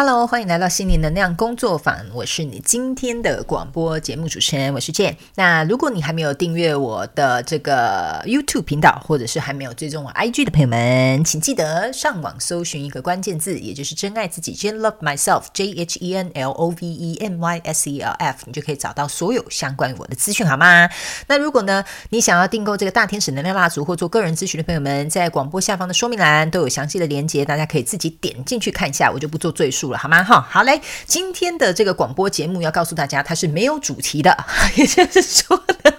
[0.00, 1.96] Hello，欢迎来到心灵能量工作坊。
[2.14, 5.16] 我是你今天的广播节目主持人，我是 Jhen。
[5.34, 17.40] 那如果你还没有订阅我的这个 YouTube 频道，或者是还没有追踪我 IG 的朋友们，请记得上网搜寻一个关键字，也就是“真爱自己 ”，Jhen Love Myself，J H E N L O V E M
[17.40, 20.88] Y S E L F，你就可以找到所有相关于我的资讯，好吗？
[21.26, 29.87] 那如果呢，你想要订购这个大天使能量蜡烛或做个人咨询的朋友们，在广播下方的说明栏都有详细的连接，大家可以自己点进去看一下，我就不做赘述。
[29.96, 30.22] 好吗？
[30.22, 30.80] 哈，好嘞。
[31.06, 34.36] 今天的这个广播节目要告诉大家，它是没有主题的，
[34.76, 35.92] 也就是说呢，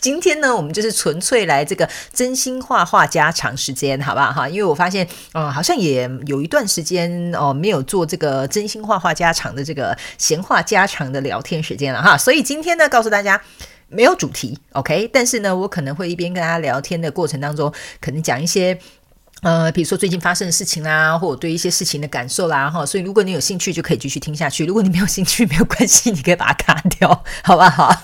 [0.00, 4.32] 今天呢，我们就是纯粹来这个真心话话家常时间，好不好？
[4.32, 13.40] 哈，因为我发现，嗯，好像也有一段时间哦，没有做这个真心话话家常的这个闲话家常的聊天时间了哈，所以今天呢，告诉大家
[13.88, 15.08] 没有主题，OK？
[15.12, 18.78] 但是呢，我可能会一边跟大家聊天的过程当中，可能讲一些。
[19.42, 27.94] 呃，比如说最近发生的事情啦，或者对一些事情的感受啦，哈，所以如果你有兴趣，就可以继续听下去；如果你没有兴趣， 没有关系，你可以把它卡掉，好不好？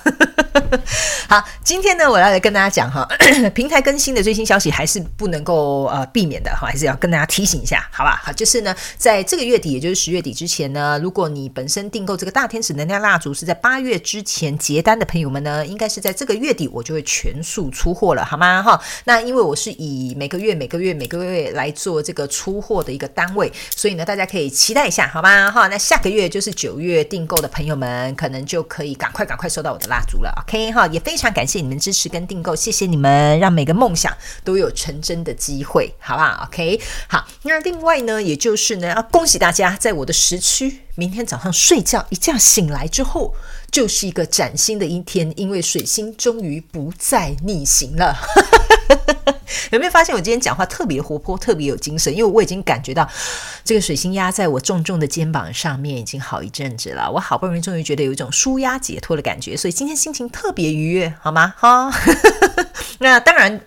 [1.29, 3.07] 好，今天呢，我要来跟大家讲哈，
[3.53, 8.21] 平台更新的最新消息还是不能够呃避免的哈，还是要跟大家提醒一下，好吧？
[8.25, 18.63] 好，就是呢，在这个月底，也就是十月底之前呢，如果你本身订购这个大天使能量蜡烛是在八月之前结单的朋友们呢，应该是在这个月底我就会全数出货了，好吗？
[18.63, 25.51] 哈，那因为我是以每个月、每个月、每个月对来做这个出货的一个单位，所以呢，大家可以期待一下，好吗？
[25.51, 30.31] 哈，那下个月就是九月订购的朋友们，可能就可以赶快赶快收到我的蜡烛了。
[30.47, 34.15] OK 哈，也非常感谢你们支持跟订购，谢谢你们，让每个梦想
[34.45, 43.35] 都有成真的机会，好不好？OK，好，那另外呢，也就是呢，要恭喜大家，在我的时区，明天早上睡觉一觉醒来之后，
[43.71, 48.15] 就是一个崭新的一天，因为水星终于不再逆行了。
[49.73, 52.13] 有没有发现我今天讲话特别活泼，特别有精神？
[52.15, 53.09] 因为我已经感觉到
[53.65, 57.11] 这个水星压在我重重的肩膀上面，已经好一阵子了。
[57.11, 61.55] 我好不容易终于觉得有一种舒压解脱的感觉，所以今天心情特别愉悦，好吗？
[61.57, 61.93] 哈，
[62.99, 63.61] 那当然。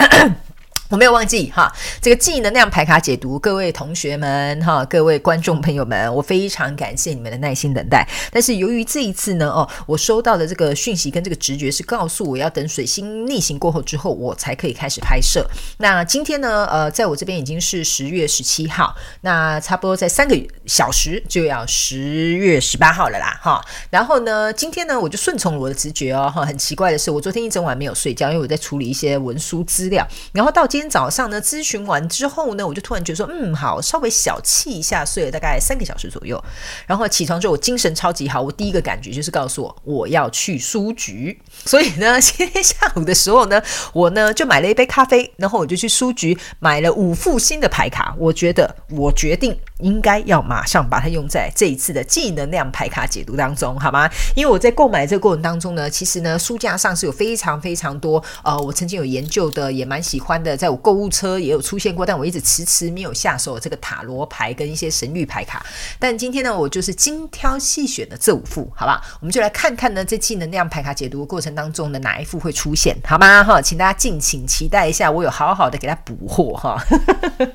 [0.89, 1.69] 我没有忘记哈，
[2.01, 8.07] 这个记忆能量牌卡解读，各位同学们哈，各位观众朋友们，我非常感谢你们的耐心等待。
[8.31, 15.45] 但是由于这一次呢，哦，我收到的这个讯息跟这个直觉是告诉我要等水星逆行过后之后，我才可以开始拍摄。
[15.79, 21.99] 那今天呢，呃，在我这边已经是十月十七号，那差不多在三个小时就要十
[22.35, 23.61] 月十八号了啦，哈。
[23.89, 26.45] 然后呢，今天呢，我就顺从我的直觉哦，哈。
[26.45, 30.76] 很奇怪的是，我昨天一整晚没有睡觉，因为我在处理一些文书资料，然后到今。
[30.77, 36.39] 今天早上呢，咨询完之后呢，我就突然觉得说，嗯，好，稍微小憩一下，睡了大概三个小时左右。
[36.85, 38.39] 然后起床之后，我精神超级好。
[38.39, 41.41] 我第一个感觉就是告诉我，我要去书局。
[41.65, 43.59] 所以呢，今天下午的时候呢，
[43.91, 48.15] 我呢就买了一杯咖啡，然后我就去书局买了五副新的牌卡。
[48.19, 54.07] 我觉得，我决定应该要马上把它用在这一次的技能量牌卡解读当中，好吗？
[54.35, 60.66] 因为我在购买这个过程当中呢，其实呢，书架上是有非常非常多呃，我曾经有研究的，也蛮喜欢的，在。
[60.67, 65.65] 在我购物车也有出现过，但我一直迟迟没有下手这个塔罗牌跟一些神谕牌卡。
[65.97, 69.01] 但今天呢，我就是精挑细选的这五副，好吧？
[69.21, 73.41] 我们就来看看呢，这技能量牌卡解读的过程当中的哪一副会出现，好吗？
[73.45, 76.77] 哈，请大家敬请期待一下，我有好好的给他补货哈。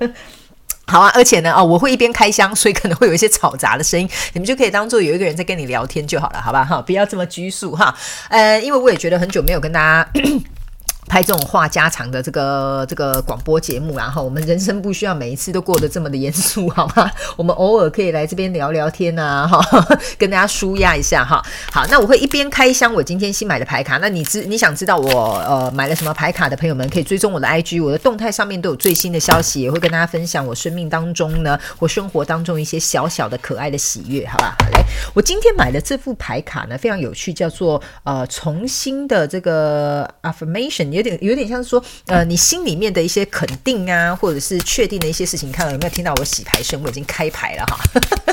[0.88, 6.64] 好啊，而且呢，哦，我会一边开箱，所以可能会有一些吵杂的声音，你们就可以当做有一个人在跟你聊天就好了，好吧？
[6.64, 7.94] 哈，不要这么拘束哈。
[8.30, 10.10] 呃，因为我也觉得很久没有跟大家。
[11.08, 17.10] 拍这种话家常的这个这个广播节目，然后我们人生不需要每一次都过得这么的严肃，好吗？
[17.36, 19.60] 我们偶尔可以来这边聊聊天啊，哈，
[20.16, 21.42] 跟大家舒压一下哈。
[21.70, 23.98] 好，那我会一边开箱我今天新买的牌卡。
[23.98, 34.56] 那你知你想知道我呃买了什么牌卡的朋友们，可以追踪我的 IG，我的动态上面都有最新的消息，也会跟大家分享我生命当中呢，我生活当中一些小小的可爱的喜悦，好吧？
[34.60, 40.91] 好嘞，我今天买的这副牌卡呢，非常有趣，叫做呃重新的这个 affirmation。
[40.92, 46.80] 有点有点像是说，呃，你心里面的一些肯定啊，或者是确定的一些事情，看有没有听到我洗牌声？
[46.82, 47.78] 我已经开牌了哈，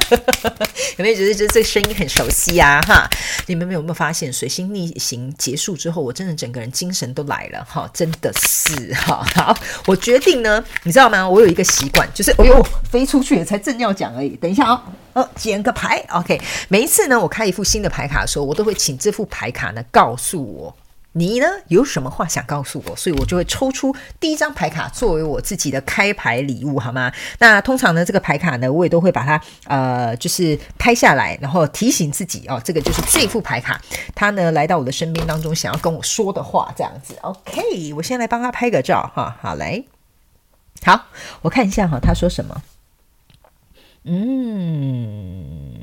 [0.97, 2.82] 有没有觉得这这声音很熟悉啊？
[2.82, 3.09] 哈，
[3.47, 9.26] 你们有没有发现，水星逆行结束之后，我真的整个人精神都来了哈，真的是哈。
[9.35, 9.58] 好，
[9.88, 11.28] 我决定呢，你知道吗？
[11.28, 14.29] 我有一个习惯，就是哎呦，飞出去也才正要讲而已。
[14.38, 14.84] 等一下啊，
[15.14, 16.40] 哦，捡个牌，OK。
[16.67, 20.76] 每一次呢，我开一副新的牌卡的时候，我都会请这副牌卡呢告诉我。
[21.14, 22.96] 你呢，有什么话想告诉我？
[22.96, 27.11] 所以我就会抽出第一张牌卡作为我自己的开牌礼物，好吗？
[27.40, 33.82] 那通常呢，这个牌卡呢，我也都会把它呃，就是拍下来，然后提醒自己哦，这个就是这副牌卡，
[34.14, 37.16] 他呢来到我的身边当中，想要跟我说的话，这样子。
[37.22, 39.85] OK，我先来帮他拍个照哈，好嘞，
[40.84, 41.05] 好，
[41.41, 42.62] 我看一下哈，他说什么？
[44.05, 45.76] 嗯。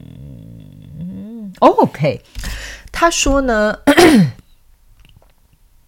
[1.60, 2.22] OK，
[2.92, 3.78] 他说呢，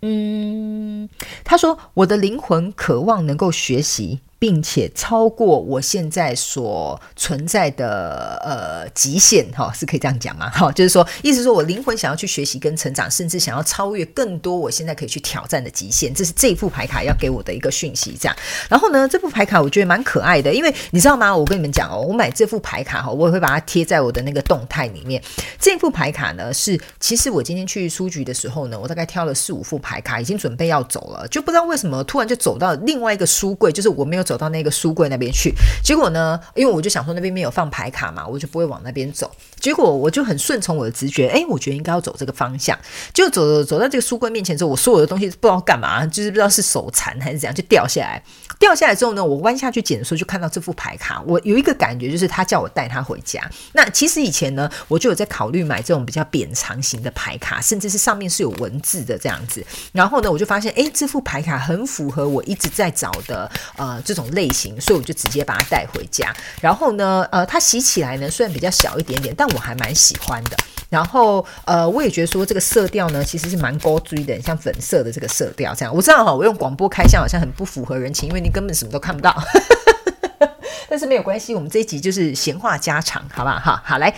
[0.00, 1.08] 嗯，
[1.44, 4.20] 他说我的灵魂渴望能够学习。
[4.38, 10.48] 并且超过我现在所存在的呃极限，哈，是可以这样讲吗？
[10.54, 18.16] 哈，就是说，意思说我灵魂想要去学习跟成长，甚至想要超越更多我现在可以去挑战的极限，这是这副牌卡要给我的一个讯息。
[18.20, 18.36] 这样，
[18.68, 21.36] 然后呢，这副牌卡我觉得蛮可爱的，因为你知道吗？
[21.36, 25.20] 我跟你们讲哦，我买这副牌卡哈，我也会把它贴在我的那个动态里面。
[25.58, 34.22] 这副牌卡呢，是其实我今天去书局的时候呢，我大概挑了四五副牌卡，已经准备要走了，就不知道为什么突然就走到另外一个书柜，就是我没有。
[34.28, 39.30] 走到那个书柜那边去，结果呢，因为我就想说那边没有放牌卡嘛，我就不会往那边走。
[39.58, 42.78] 结果我就很顺从我的直觉，哎，我觉得应该要走这个方向，
[43.14, 48.22] 就走走走到这个书柜面前之后，我所有的东西不知道干嘛，就是不知道是手残还是怎样，就掉下来。
[48.58, 53.40] 掉下来之后呢，我弯下去捡的时候，就看到这副牌卡，我有一个感觉，就是他叫我带他回家。
[53.72, 59.64] 那其实以前呢，我就有在考虑买这种比较扁长型的牌卡，甚至是上面是有文字的这样子。
[59.92, 66.34] 然后呢，我就发现，哎，这副牌卡很符合我一直在找的呃这种类型，所以我就直接把它带回家。
[66.60, 70.56] 然后呢，呃，它洗起来呢，虽然比较小一点点，但我还蛮喜欢的。
[70.88, 75.94] 然后，呃，我也觉得说这个色调呢，其实是蛮高追的，像粉色的这个色调这样。
[75.94, 79.34] 我知道哈，我用广播开箱好像很不符合人情，因为你根本什么都看不到。
[80.88, 83.58] 但是没有关系，我们这一集就是闲话家常，好不好？
[83.58, 84.14] 哈，好来。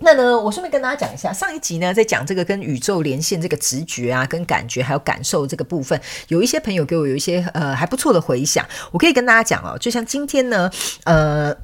[0.00, 10.70] 那呢，我顺便跟大家讲一下，上一集呢在讲这个跟宇宙连线这个直觉啊、跟感觉还有感受这个部分，有一些朋友给我有一些呃还不错的回想，我可以跟大家讲哦，就像今天呢，
[11.04, 11.56] 呃。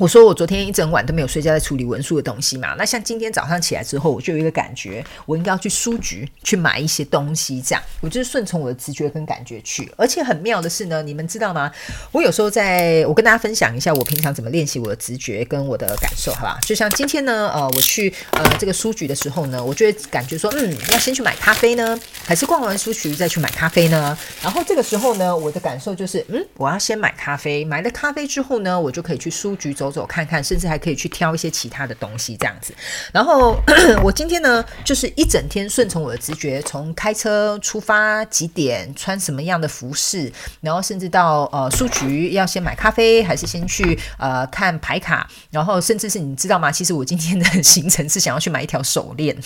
[0.00, 2.74] 我说我昨天一整晚都没有睡觉，在处理文书的东西嘛。
[2.78, 7.60] 那像今天早上起来之后，我就有一个感觉，我应该要去书局去买一些东西。
[7.60, 9.92] 这样，我就是顺从我的直觉跟感觉去。
[9.98, 11.70] 而且很妙的是呢，你们知道吗？
[12.12, 16.58] 我有时候在我跟大家分享一下我平常怎么练习我的直觉跟我的感受，好吧？
[16.62, 24.16] 就像今天呢，呃，我去呃这个书局的时候呢，我就会感觉说，嗯，要先去买咖啡呢，还是逛完书局再去买咖啡呢？
[24.42, 27.66] 然后这个时候呢，我的感受就是，嗯，我要先买咖啡。
[27.66, 32.74] 买了咖啡之后呢，我就可以去书局走走走看看，甚至还可以去挑一些其他的东西这样子。
[33.12, 33.56] 然后
[34.02, 46.70] 我今天呢，就是一整天顺从我的直觉，从开车出发几点，穿什么样的服饰，然后甚至到呃书局要先买咖啡，还是先去呃看牌卡，然后甚至是你知道吗？
[46.72, 49.36] 其实我今天的 行程是想要去买一条手链，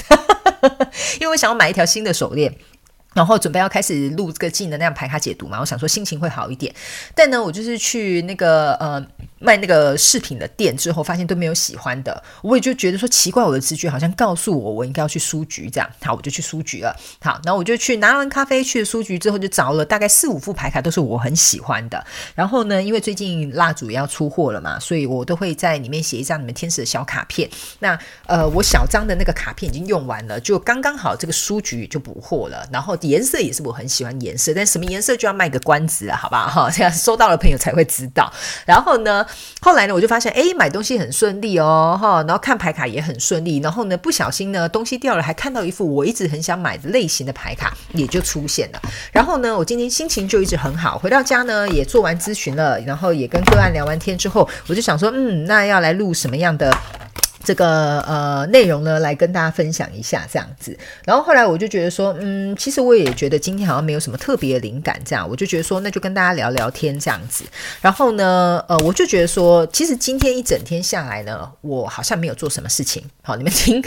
[1.20, 2.54] 因为我想要买一条新的手链。
[3.14, 6.74] 然后准备要开始录这个技能那样牌卡解读嘛，我想说心情会好一点。
[7.14, 9.00] 但呢，我就是去那个呃
[9.44, 15.88] 卖那个饰品的店之后，发现都没有喜欢的，我也就觉得说奇怪，我的直觉好像告诉我，我应该要去书局这样。
[16.02, 16.96] 好，我就去书局了。
[17.20, 22.04] 好，然后我就去拿完咖啡去书局之后，就找了大概四五副牌卡，都是我很喜欢的。
[22.34, 27.48] 然后呢，因为最近蜡烛也要出货了嘛，所以我都会在里面写一张你们天使的小卡片。
[27.78, 32.66] 那呃，我小张的那个卡片已经用完了，就刚刚好这个书局就补货了。
[32.72, 32.98] 然后。
[33.04, 36.48] 颜色也是我很喜欢颜色，但什么颜色就要卖个关子了，好吧？
[36.48, 38.32] 哈，这样收到的朋友才会知道。
[38.64, 39.26] 然后呢，
[39.60, 43.58] 后来呢，我就发现，诶，买东西很顺利哦，哈，然后看牌卡也很顺利。
[43.60, 48.82] 然后呢，不小心呢，东西掉了，还看到一副我一直很想买的类型的牌卡，也就出现了。
[49.12, 50.98] 然后呢，我今天心情就一直很好。
[50.98, 56.70] 回到家呢，也做完咨询了，然后也跟个案聊完天之后，我就想说，嗯，那要来录什么样的？
[57.44, 60.76] 这个呃内容呢，来跟大家分享一下这样子。
[61.04, 67.44] 然后后来我就觉得说，嗯，其实我也觉得今天好像没有什么特别的灵感，这样我就觉得说，那就跟大家聊聊天这样子。
[67.80, 73.04] 然后呢，呃，我就觉得说，其实今天一整天下来呢，我好像没有做什么事情。
[73.22, 73.82] 好，你们听，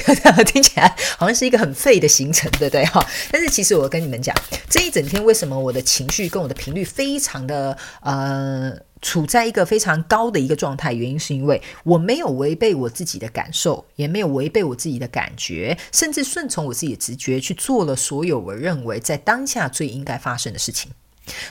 [0.46, 2.86] 听起来好像是一个很废的行程，对不对？
[2.86, 4.36] 哈，但是其实我跟你们讲，
[4.70, 8.74] 这一整天为什么我的情绪跟我的频率非常的呃。
[9.01, 20.92] 处在一个非常高的一个状态，原因是因为我没有违背我自己的感受，也没有违背我自己的感觉，甚至顺从我自己的直觉去做了所有我认为在当下最应该发生的事情。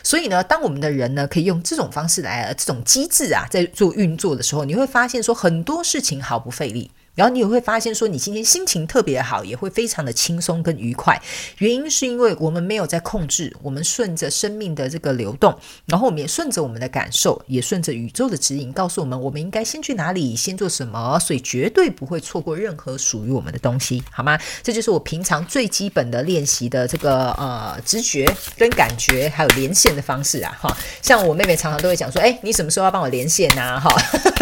[0.02, 6.90] 所以呢，当我们的人呢可以用这种方式来，这种机制啊，在做运作的时候，你会发现说很多事情毫不费力。
[7.16, 11.20] 然后你也会发现，说你今天心情特别好，也会非常的轻松跟愉快。
[11.58, 24.38] 原因是因为我们没有在控制，我们顺着生命的这个流动，然后我们也顺着我们的感受，也顺着宇宙的指引，告诉我们我们应该先去哪里，先做什么，所以绝对不会错过任何属于我们的东西，好吗？
[24.62, 30.76] 这就是我平常最基本的练习的这个呃直觉跟感觉，还有连线的方式啊，哈。
[31.00, 33.80] 像我妹妹常常都会讲说，哎，你什么时候要帮我连线呐？
[33.80, 33.90] 哈，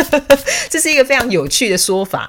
[0.68, 2.28] 这是一个非常有趣的说法。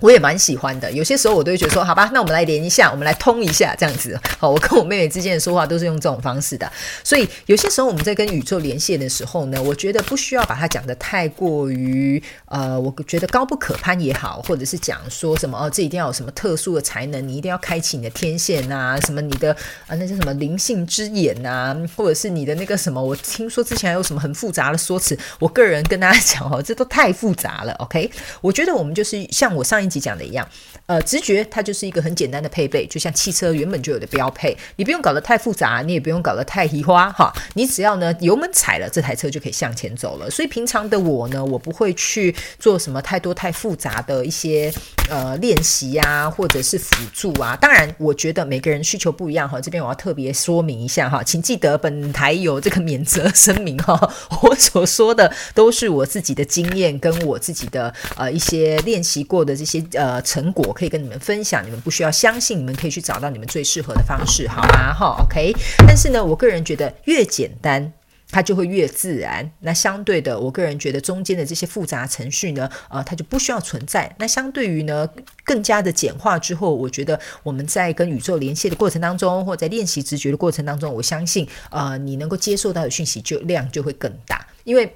[0.00, 4.18] 我也蛮喜欢的，有些时候我都会觉得说，好吧，那我们来连一下，我们来通一下，这样子。
[4.38, 6.70] 好，我跟我妹妹之间的说话都是用这种方式的。
[7.02, 19.52] 所以有些时候我们在跟宇宙连线的时候呢，我觉得不需要把它讲得太过于呃，我觉得高不可攀也好，或者是讲说什么哦，这一定要有什么特殊的才能，你一定要开启你的天线啊，什么你的
[19.88, 27.72] 啊 那些什么灵性之眼啊，或者是你的那个什么，我听说之前还有什么很复杂的说辞，我个人跟大家讲哦，这都太复杂了。
[27.80, 30.48] OK，我觉得我们就是像我上一集讲的一样，
[30.88, 40.30] 呃，直觉它就是一个很简单的配备，就像汽车原本就有的标配，你不用搞得太复杂，你也不用搞得太移花哈，你只要呢油门踩了，这台车就可以向前走了。
[40.30, 44.72] 所以平常的我呢，我不会去做什么太多太复杂的一些
[45.10, 47.54] 呃练习啊，或者是辅助啊。
[47.54, 54.10] 当然，我觉得每个人需求不一样哈，这边我要特别说明一下哈，请记得本台有这个免责声明哈，
[54.42, 59.84] 我所说的都是我自己的经验跟我自己的呃一些练习过的这些。
[59.92, 64.94] 呃，成果可以跟你们分享，你们不需要相信，你们可以去找到你们最适合的方式，好吗？
[64.94, 65.52] 哈，OK。
[65.78, 67.92] 但是呢，我个人觉得越简单，
[68.30, 69.50] 它就会越自然。
[69.58, 74.14] 那相对的，我个人觉得中间的这些复杂程序呢，呃，它就不需要存在。
[74.20, 75.08] 那相对于呢，
[75.42, 84.94] 更加的简化之后，我觉得我们在跟宇宙连线的过程当中，或在练习直觉的过程当中，我相信，呃，你能够接受到的讯息就量就会更大，因为。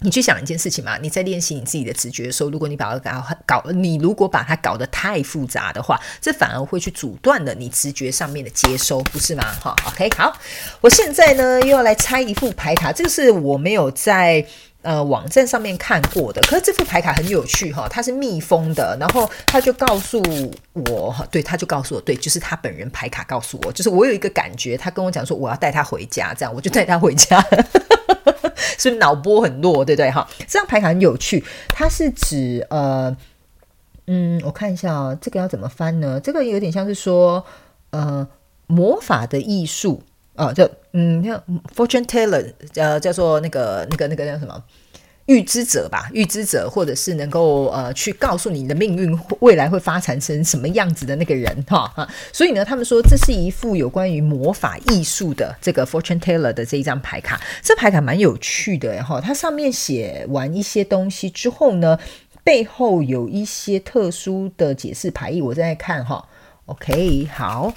[0.00, 2.98] 你去想一件事情嘛，你在练习你自己的直觉的时候，如果你把它
[3.44, 9.42] 搞搞，你如果把它搞得太复杂的话，这反而会去阻断了你直觉上面的接收，不是吗？
[9.60, 10.32] 哈，OK，好，
[10.80, 14.46] 我现在呢又要来拆一副牌卡，这个是我没有在
[14.82, 20.22] 呃网站上面看过的，可是这副牌卡很有趣哈，它是密封的，然后他就告诉
[20.74, 27.44] 我，对，他就告诉我，对，就是他本人牌卡告诉我，就是我有一个感觉，他跟我讲说我要带他回家，这样我就带他回家。
[28.78, 30.10] 是不是脑波很弱，对不对？
[30.10, 33.14] 哈，这张牌卡很有趣，它是指呃，
[34.06, 36.18] 嗯，我看一下啊，这个要怎么翻呢？
[36.18, 37.44] 这个有点像是说
[37.90, 38.26] 呃，
[38.66, 40.02] 魔法的艺术
[40.34, 41.42] 啊，就嗯，像
[41.74, 44.62] fortune teller，呃，叫做那个那个那个叫什么？
[45.28, 61.98] 预知者吧，预知者，或者是能够呃去告诉你的命运未来会发展成什么样子的那个人哈啊，所以呢，他们说这是一副有关于魔法艺术的这个 fortune teller 的这一张牌卡，这牌卡蛮有趣的哈，它上面写完一些东西之后呢，
[62.42, 66.26] 背后有一些特殊的解释牌意，我正在看哈。
[66.68, 67.72] OK，好，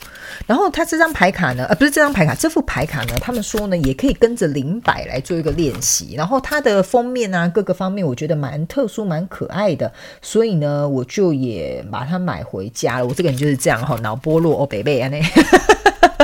[0.45, 6.13] 然后他这张牌卡呢，呃，不是这张牌卡，这副牌卡呢，他们说呢，也可以跟着灵摆来做一个练习。
[6.17, 9.89] 然后它的封面啊，各个方面我觉得蛮特殊、蛮可爱的，
[10.21, 13.05] 所以呢，我就也把它买回家了。
[13.07, 15.21] 我这个人就是这样哈，脑波落哦，北北啊那。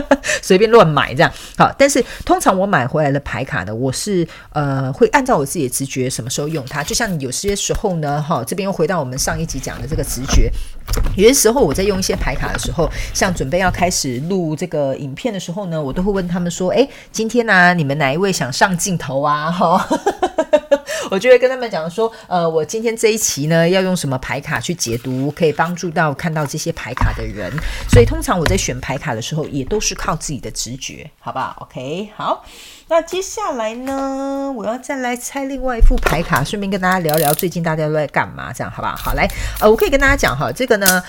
[0.41, 6.83] 随便乱买这样好，但是通常我买回来的牌卡呢，我是呃会按照我自己的直觉什么时候用它。
[6.83, 10.51] 就像有些时候呢，哈，这边又回到我们上一集讲的这个直觉，
[11.15, 19.51] 有些时候我在用一些牌卡的时候，像准备要开始录这个影片的时候呢，我都会问他们说，诶，今天呢、你们哪一位想上镜头啊？
[19.51, 19.87] 哈。
[21.09, 27.51] 我就会跟他们讲说，呃，我今天这一期呢，要用什么牌卡去解读，可以帮助到看到这些牌卡的人。
[27.89, 32.45] 所以通常我在选牌卡的时候，也都是靠自己的直觉，好不好？OK，好。
[32.89, 38.95] 那接下来呢，我要再来拆另外一副牌卡，顺便跟大家聊聊最近大家都在干嘛，这样好不好？
[38.95, 39.27] 好，来，
[39.59, 41.03] 呃，我可以跟大家讲哈，这个呢。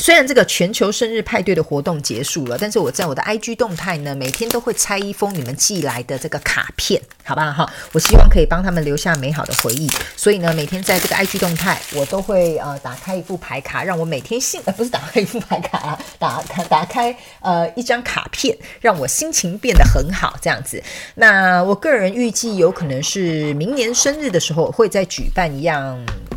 [0.00, 9.86] 虽然这个全球生日派对的活动结束了，但是我在我的 IG 动态呢，每天都会拆一封你们寄来的这个卡片，好吧哈，我希望可以帮他们留下美好的回忆。
[10.16, 20.82] 所以呢，每天在这个 IG 动态，我都会呃打开一副牌卡，让我每天心呃不是打开一副牌卡啊，打开打开呃一张卡片，让我心情变得很好这样子。
[21.16, 25.94] 那我个人预计有可能是明年生日的时候会再举办一样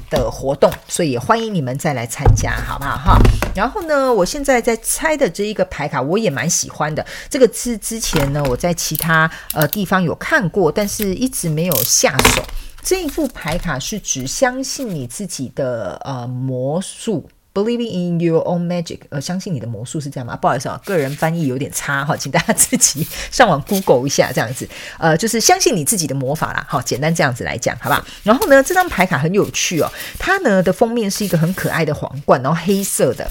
[0.10, 3.17] 的活动，所以也欢迎你们再来参加，好不好哈？
[3.55, 7.05] 然后呢，我现在在拆的这一个牌卡，我也蛮喜欢的。
[7.29, 12.43] 这个字之前呢，我在其他呃地方有看过，但是一直没有下手。
[12.81, 17.29] 这一副牌卡是指相信你自己的呃魔术。
[17.53, 20.36] Believing in your own magic，呃，相信你的魔术是这样吗？
[20.36, 24.67] 不好意思啊，个人翻译有点差哈，请大家自己 上网 Google 一下，这样子，
[24.98, 28.03] 呃，就是相信你自己的魔法啦，好，简单这样子来讲，好吧？
[28.24, 33.29] 然后呢，这张牌卡很有趣哦，它呢的封面是一个很可爱的皇冠，然后黑色的。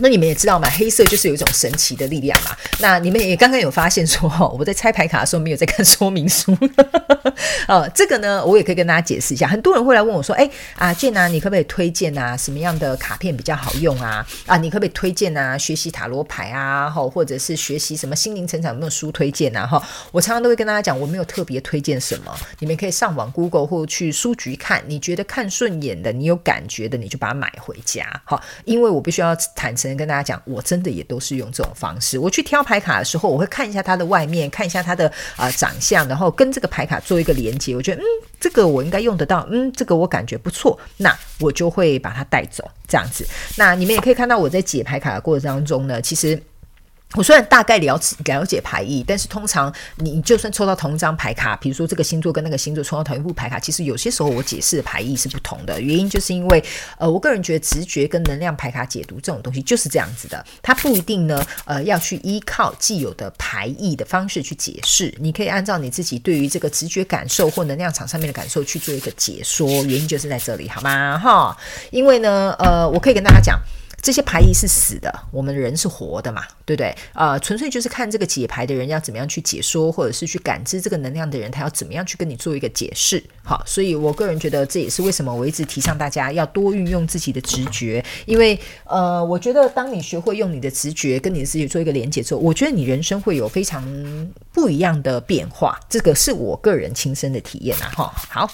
[0.00, 2.56] 那你们也知道嘛，黑色就是有一种神奇的力量嘛。
[2.78, 6.56] 那你们也刚刚有发现说，哈， 我在拆牌卡的时候没有在看说明书。
[7.66, 9.48] 呃， 这个呢，我也可以跟大家解释一下。
[9.48, 14.24] 很多人会来问我说，哎，啊建啊，你可不可以推荐啊，什么样的卡片比较好用啊？
[14.46, 19.66] 啊，你可不可以推荐啊，学习塔罗牌啊，哈，或者是学习什么心灵成长有没有书推荐啊？
[19.66, 28.08] 哈，我常常都会跟大家讲，我没有特别推荐什么，你们可以上网 Google 或去书局看，你觉得看顺眼的，你有感觉的，你就把它买回家。
[28.24, 29.87] 好，因为我必须要坦诚。
[29.96, 32.18] 跟大家讲，我真的也都是用这种方式。
[32.18, 37.74] 我去挑牌卡的时候，我会看一下它的外面，看一下它的啊、呃、长相，然后跟这个牌卡做一个连接。
[37.74, 38.04] 我觉得，嗯，
[38.40, 43.26] 这个我应该用得到，嗯，这个我感觉不错，那我就会把它带走，这样子。
[43.56, 46.40] 那你们也可以看到我在解牌卡的过程当中呢，其实。
[47.14, 55.80] 我虽然大概了解了解牌意，但是通常你就算抽到同一张牌卡，比如说这个星座跟那个星座抽到同一副牌卡，其实有些时候我解释的牌意是不同的。
[55.80, 56.62] 原因就是因为，
[56.98, 65.12] 呃，我个人觉得直觉跟能量牌卡解读这种东西就是这样子的，它不一定呢，呃，要去依靠既有的牌意的方式去解释。
[65.18, 69.66] 你可以按照你自己对于这个直觉感受或能量场上面的感受去做一个解说。
[69.84, 71.18] 原因就是在这里，好吗？
[71.18, 71.56] 哈，
[71.90, 73.58] 因为呢，呃，我可以跟大家讲。
[74.00, 76.88] 这些牌意是死的，我们人是活的嘛，对不对？
[77.12, 83.22] 啊、呃，纯粹就是看这个解牌的人要怎么样去解说，或者是去感知这个能量的人，他要怎么样去跟你做一个解释。
[83.42, 93.84] 好，所以我个人觉得这也是为什么我一直提倡大家要多运用自己的直觉，因为呃，我觉得当你学会用你的直觉跟你自己做一个连接之后，我觉得你人生会有非常
[94.52, 95.78] 不一样的变化。
[95.88, 97.90] 这个是我个人亲身的体验啊！
[97.96, 98.50] 哈，好。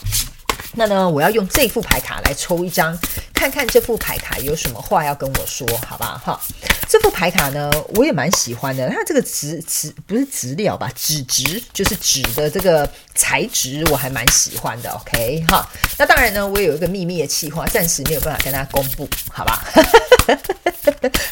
[0.77, 2.99] 那呢，我要用这副牌卡来抽一张，
[3.33, 6.21] 看看这副牌卡有什么话要跟我说，好吧？
[6.25, 6.41] 哈，
[6.89, 8.89] 这副牌卡呢，我也蛮喜欢的。
[8.91, 10.91] 它这个纸纸不是纸料吧？
[10.95, 14.91] 纸质就是纸的这个材质，我还蛮喜欢的。
[14.91, 15.69] OK，哈。
[15.97, 19.65] 那当然呢，我有一个秘密的计划，暂时没有办法跟大家公布，好吧？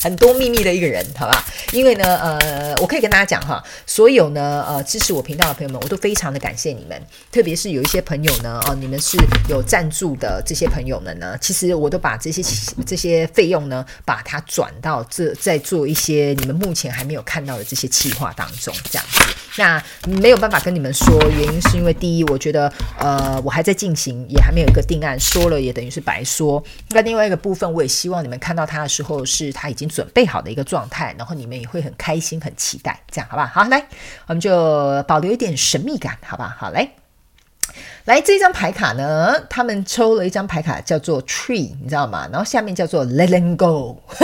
[0.00, 1.44] 很多秘密的一个人，好吧？
[1.72, 7.00] 因为呢，呃，我可以跟大家讲哈，所有呢，呃，支持我频道的朋友们，我都非常的感谢你们。
[7.30, 9.16] 特别是有一些朋友呢，哦，你们是
[9.48, 12.42] 有赞助的这些朋友们呢，其实我都把这些
[12.84, 19.22] 这些费用呢，把它转到这，在做一些你们目前还没有看到的这些计划当中，这样子。
[19.58, 26.62] 那没有办法跟你们说，原因是因为第一，我觉得，呃，我还在进行，也还没有一个定案，说了也等于是白说。
[26.88, 29.52] 那另外一个部分，我也希望你们看到它的时候是。
[29.52, 33.52] 他已经准备好的一个状态，然后你们也会很开心、很期待，这样好吧？
[33.54, 33.86] 好，来，
[34.26, 36.56] 我们就保留一点神秘感，好吧？
[36.58, 36.88] 好，来，
[38.07, 42.28] 来这张牌卡呢，他们抽了一张牌卡叫做 Tree，你知道吗？
[42.31, 44.02] 然后下面叫做 Letting Go，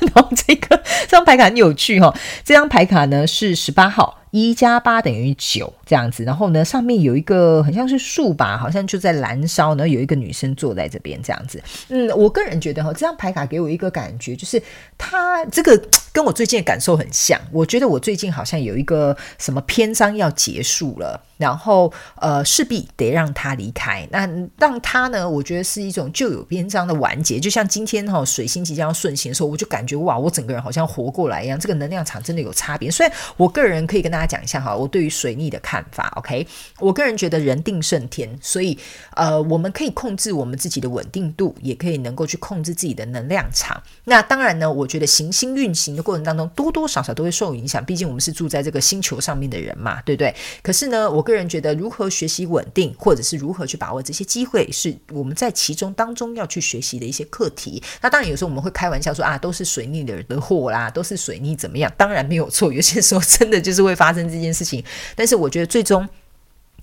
[0.00, 4.20] 然后这个这张牌卡很有趣、哦，这张牌卡呢是十八号。
[4.36, 11.62] 一加八等于九这样子，然后呢，上面有一个很像是树吧，好像就在燃烧，然后有一个女生坐在这边这样子。
[11.88, 14.60] 嗯，我个人觉得哈，这张牌卡给我一个感觉，就是
[14.98, 15.80] 它这个
[16.14, 17.38] 跟我最近的感受很像。
[17.52, 24.08] 我觉得我最近好像有一个什么篇章要结束了，然后呃，势必得让他离开。
[24.10, 27.38] 那让他呢，我觉得是一种旧有篇章的完结。
[27.38, 31.58] 就像今天哈，水星即将要顺行的时候，我就感觉哇，我整个人好像活过来一样。
[31.58, 32.90] 这个能量场真的有差别。
[32.90, 34.24] 虽然我个人可以跟大家。
[34.34, 36.10] 讲一下哈，我对于水逆的看法。
[36.16, 36.44] OK，
[36.80, 38.76] 我个人觉得人定胜天，所以
[39.14, 43.80] 呃，我们可以控制我们自己的稳定度，也可以能够去控制自己的能量场。
[44.04, 47.84] 那当然呢，我觉得行星运行的过程当中，多多少少都会受影响。
[47.84, 50.32] 毕竟我们是住在这个星球上面的人嘛，对不对？
[50.62, 57.82] 可是呢，我个人觉得如何学习稳定，或者是如何去把握这些机会，是我们在其中当中要去学习的一些课题。
[58.00, 61.90] 那当然，有时候我们会开玩笑说啊，都是水逆的人的祸啦，都是水逆怎么样？
[61.96, 64.84] 当然没有错，有些时候真的就是会发生这件事情，
[65.16, 66.06] 但是我觉得最终，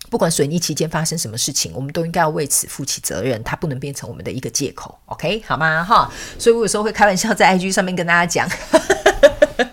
[0.10, 5.84] 不管水逆期间发生什么事情，我们都应该要为此负起责任，它不能变成我们的一个借口，OK 好吗？
[5.84, 8.49] 哈，所以我有时候会开玩笑在 IG 上面跟大家讲，
[9.63, 9.69] 哈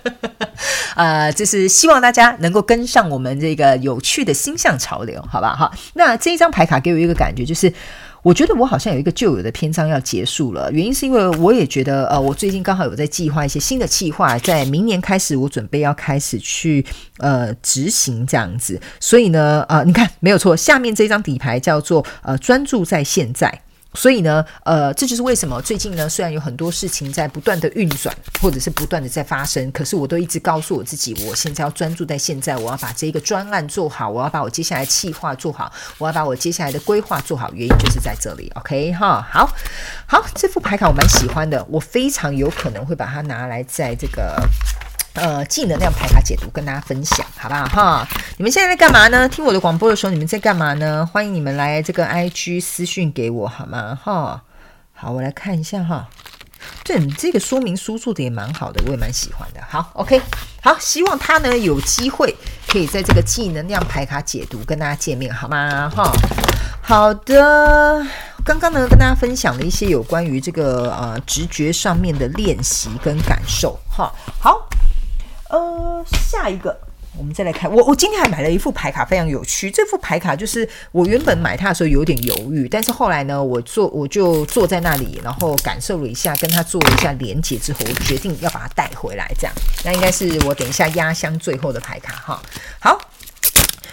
[0.96, 5.54] 呃，就是希望大家能够跟上我们这个有趣的星象潮流，好吧？
[5.54, 7.72] 哈，那这一张牌卡给我一个感觉就是。
[8.20, 16.84] 我觉得我好像有一个旧有的篇章要结束了，原因是因为我也觉得，呃，我最近刚好有在计划一些新的计划，在明年开始，我准备要开始去
[17.18, 23.62] 呃执行这样子，所以呢，呃，你看没有错，下面这张底牌叫做呃专注在现在。
[23.94, 39.50] 所以呢，呃，这就是为什么最近呢，虽然有很多事情在不断的运转，或者是不断的在发生，可是我都一直告诉我自己，我现在要专注在现在，我要把这一个专案做好，我要把我接下来计划做好，我要把我接下来的规划做好，原因就是在这里，OK 哈，好，
[40.06, 44.36] 好，这副牌卡我蛮喜欢的，我非常有可能会把它拿来在这个。
[45.18, 48.08] 呃，技能量牌卡解读跟大家分享，好不好哈？
[48.36, 49.28] 你们现在在干嘛呢？
[49.28, 51.04] 听我的广播的时候，你们在干嘛呢？
[51.12, 53.98] 欢迎你们来这个 IG 私讯给我，好吗？
[54.02, 54.42] 哈，
[54.94, 56.08] 好，我来看一下哈。
[56.84, 59.60] 对你，这个说明书做的也蛮好的，我也蛮喜欢的。
[59.68, 60.20] 好，OK，
[60.62, 62.34] 好，希望他呢有机会
[62.66, 65.88] 可以在这个技能量牌卡解读跟大家见面，好吗？
[65.94, 66.10] 哈，
[66.82, 68.04] 好的。
[68.44, 73.78] 刚刚呢跟大家分享了一些有关于这个呃直觉上面的练习跟感受。
[73.90, 74.67] 哈，好，
[75.48, 76.78] 呃，下一个。
[77.16, 79.68] 我们再来看，我我今天还买了一副牌卡，非常有趣。
[79.68, 89.28] 这副牌卡就是我原本买它的时候有点犹豫，但是后来呢，我坐我就坐在那里，然后感受了一下，跟它做了一下连接之后，我决定要把它带回来。
[89.36, 92.40] 这样，那应该是我等一下压箱最后的牌卡哈。
[92.78, 92.96] 好。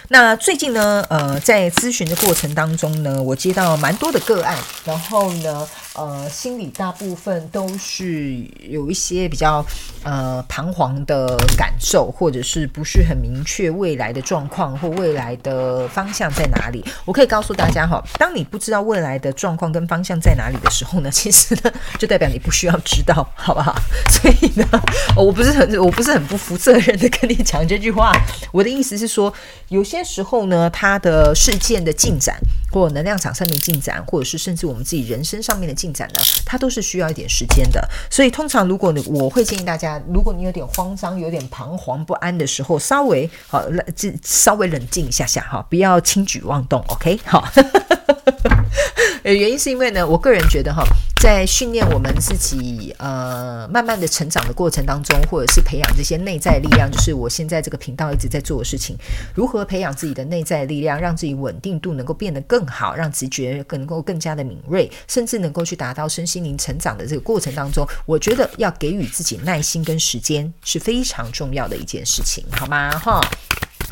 [0.08, 8.36] 那最近呢，呃，在咨询的过程当中呢，我接到蛮多的个案，然后呢，呃，心里大部分都是
[8.68, 9.66] 有一些比较
[10.04, 16.84] 呃彷徨的感受，或者是不是很明确未来的状况或未来的方向在哪里。
[17.04, 23.74] 我可以告诉大家哈，当你不知道未来的状况跟方向在哪里的时候呢， 其实呢，就代表你不需要知道，好不好？
[24.08, 24.64] 所以呢，
[25.16, 28.12] 我不是很我不是很不负责任的跟你讲这句话，
[28.52, 29.34] 我的意思是说，
[29.68, 29.95] 有些。
[29.96, 32.38] 些时候呢，它的事件的进展，
[32.70, 37.88] 或能量场上面进展，或者是甚至我们自己人生上面的进展呢，它都是需要一点时间的。
[38.10, 47.18] 所以通常如果你，我会建议大家，如果你有点慌张、有点彷徨不安的时候，稍微好冷，这稍微冷静一下下哈，不要轻举妄动，OK？
[47.24, 47.48] 好。
[49.24, 50.84] 原因是因为呢，我个人觉得哈，
[51.22, 58.96] 在训练我们自己呃慢慢的成长的过程当中，或者是培养这些内在力量，就是我现在这个频道一直在做的事情，
[59.34, 72.90] 如何培养自己的内在力量，让自己稳定度能够变得更好，让直觉更能够更加的敏锐，甚至能够去达到身心灵成长的这个过程当中，我觉得要给予自己耐心跟时间是非常重要的一件事情，好吗？
[72.90, 73.20] 哈。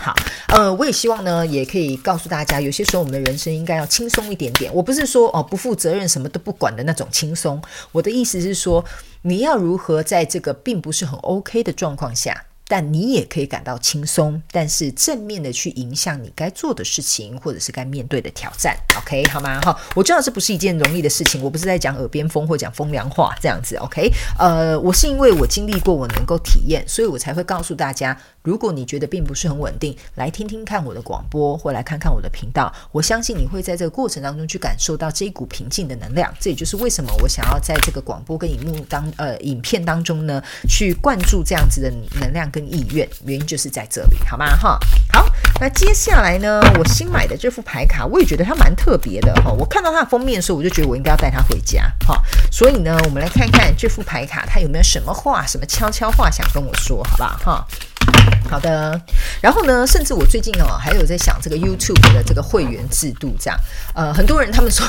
[0.04, 0.14] 好，
[0.48, 4.70] 呃，我也希望呢，也可以告诉大家，有些时候我们的人生应该要轻松一点点。
[4.74, 7.58] 我不是说哦，不负责任、什么都不管的那种轻松。
[7.90, 8.84] 我的意思是说，
[9.22, 12.44] 你要如何在这个并不是很 OK 的状况下。
[12.66, 19.60] 但你也可以感到轻松，但是正面的去影响你该做的事情，或者是该面对的挑战，OK 好吗？
[19.60, 24.10] 哈，我知道这不是一件容易的事情，我不是在讲耳边风或讲风凉话这样子，OK？
[24.38, 36.32] 呃，我是因为我经历过，我能够体验，所以我才会告诉大家，如果你觉得并不是很稳定，来听听看我的广播，或来看看我的频道，我相信你会在这个过程当中去感受到这一股平静的能量。
[36.38, 42.44] 这也就是为什么我想要在这个广播跟荧幕当呃影片当中呢，去灌注这样子的能量。
[42.52, 44.44] 跟意愿，原因就是在这里，好吗？
[44.54, 44.78] 哈，
[45.10, 45.26] 好，
[45.58, 49.50] 那接下来呢，我新买的这副牌卡，我也觉得它蛮特别的哈。
[49.50, 52.22] 我看到它的封面的时候，我就觉得我应该要带它回家，哈。
[52.52, 57.38] 所以呢，我们来看看这副牌卡，它有没有什么话，什么悄悄话想跟我说，好不好？
[57.42, 57.66] 哈。
[58.50, 59.00] 好的，
[59.40, 63.58] 然后呢，甚至我最近哦，还有在想这个 YouTube 的这个会员制度，这样，
[63.94, 64.86] 呃，很多人他们说，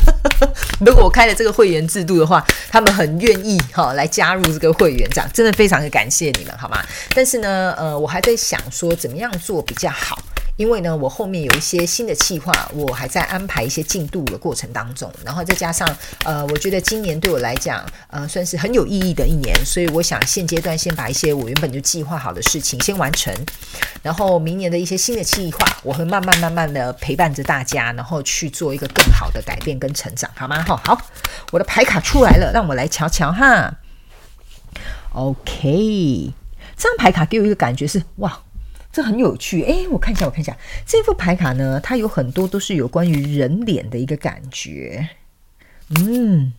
[0.84, 6.82] 如果我开了这个会员制度的话，他们很愿意哈、来加入这个会员，这样真的非常的感谢你们，好吗？
[7.14, 10.18] 但是呢，呃，我还在想说怎么样做比较好。
[10.56, 15.88] 因为呢，我后面有一些新的计划，我还在安排一些进度的过程当中，然后再加上
[16.24, 23.34] 呃，我觉得今年对我来讲，呃，算是很有意义的一年，所以我想现阶段先把一些我原本就计划好的事情先完成，
[24.02, 30.62] 然后明年的一些新的计划，我会慢慢慢慢的陪伴着大家，然后去做一个更好的改变跟成长，好吗？
[30.62, 31.00] 好，好，
[31.50, 33.74] 我的牌卡出来了，让我来瞧瞧哈。
[35.14, 36.32] OK，
[36.76, 38.38] 这张牌卡给我一个感觉是哇。
[38.92, 40.54] 这很有趣，诶，我看一下，我看一下。
[40.86, 45.08] 这副牌卡呢，它有很多都是有关于人脸的一个感觉，
[45.96, 46.52] 嗯，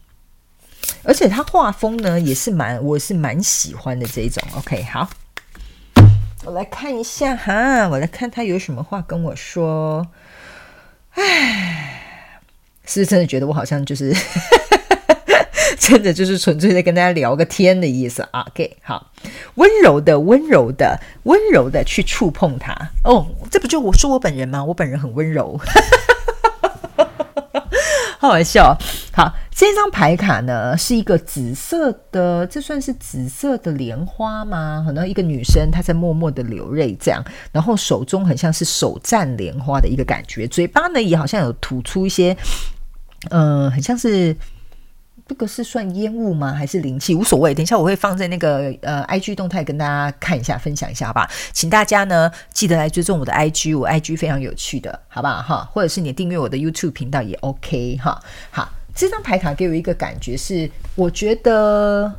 [1.03, 4.41] 而且它画风呢也是蛮，我是蛮喜欢的这一种。
[4.55, 5.07] OK，好，
[6.45, 10.07] 我来看一下哈，我来看他有什么话跟我说，
[11.11, 12.41] 哎，
[12.85, 14.11] 是不是真的觉得我好像就是？
[15.85, 19.11] 真的就是纯粹的跟大家聊个天的意思啊，OK，好，
[19.55, 22.73] 温柔的、温柔的、温柔的去触碰它。
[23.03, 24.63] 哦，这不就我说我本人吗？
[24.63, 25.59] 我本人很温柔，
[28.17, 28.77] 好好笑。
[29.11, 34.85] 好，这张牌卡呢是一个紫色的，这算是紫色的莲花吗？
[34.87, 42.37] 可能一个女生她在默默的流泪，这样，然后手中很像是手蘸莲花的一个感觉，嘴巴呢也好像有吐出一些，
[43.31, 44.33] 嗯、很像是。
[45.33, 46.53] 这个是算烟雾吗？
[46.53, 47.15] 还是灵气？
[47.15, 47.55] 无所谓。
[47.55, 51.27] 等一下我会放在那个呃 IG 动态跟大家看一下，分享一下，好吧？
[51.51, 55.41] 请大家呢记得来追踪我的 IG，我 IG 非常有趣的，好不好？
[55.41, 58.21] 哈，或者是你订阅我的 YouTube 频道也 OK 哈。
[58.51, 62.13] 好，这张牌卡给我一个感觉是，我觉得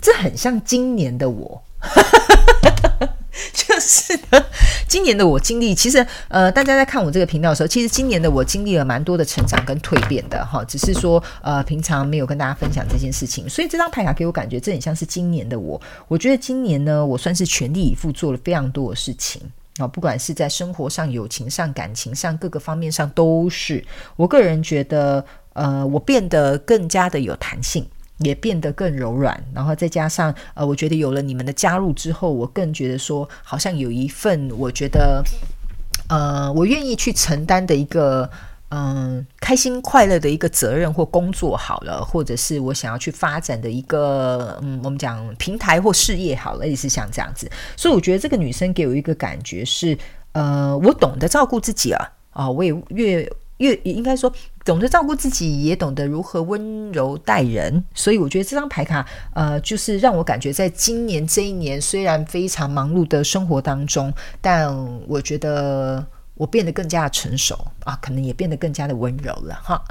[0.00, 1.62] 这很像今年的我。
[3.52, 4.46] 就是呢，
[4.86, 15.80] 今年的我经历，其实呃，大家在看我这个频道的时候，其实今年的我经历了蛮多的成长跟蜕变的哈，只是说呃，平常没有跟大家分享这件事情，所以这张牌卡给我感觉这很像是今年的我。
[16.06, 19.42] 我觉得今年呢，我算是全力以赴做了非常多的事情
[19.78, 27.84] 啊，不管是在生活上、友情上、感情上各个方面上，都是我个人觉得呃，我变得更加的有弹性。
[28.18, 35.22] 也变得更柔软，然后再加上呃，我觉得有了你们的加入之后，我更觉得说好像有一份我觉得
[36.08, 38.30] 呃，我愿意去承担的一个
[38.70, 47.48] 嗯、开心快乐的一个责任或工作好了，或者是我想要去发展的一个嗯，我们讲平台或事业好了，也是像这样子。
[47.76, 49.96] 所以我觉得这个女生给我一个感觉是
[50.32, 53.30] 呃，我懂得照顾自己了啊，我也越。
[53.58, 54.32] 越应该说
[54.64, 64.74] 懂得照顾自己，也懂得如何温柔待人，所以我觉得这张牌卡，呃，就是让我感觉在今年这一年，虽然非常忙碌的生活当中，但
[65.06, 69.82] 我觉得我变得更加的成熟啊，可能也变得更加的温柔了哈。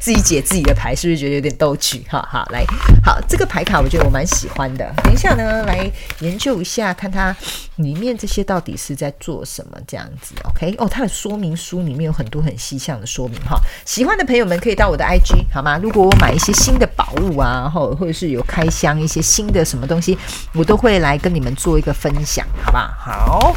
[0.00, 2.04] 自己解自己的牌，是不是觉得有点逗趣？
[2.08, 2.64] 哈，哈，来，
[3.04, 4.92] 好，这个牌卡我觉得我蛮喜欢的。
[5.02, 7.34] 等一下呢，来研究一下，看它
[7.76, 10.34] 里面这些到底是在做什么，这样子。
[10.44, 13.58] OK，哦，它的说明书里面有很多很细项的说明哈。
[13.84, 15.78] 喜欢的朋友们可以到我的 IG 好吗？
[15.82, 20.16] 如果我买一些新的宝物啊，或或者是有开箱一些新的什么东西，
[20.54, 22.96] 我都会来跟你们做一个分享，好吧？
[22.98, 23.56] 好